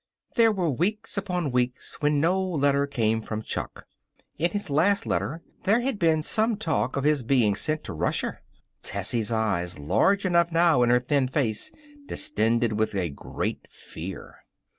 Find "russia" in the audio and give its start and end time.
7.93-8.39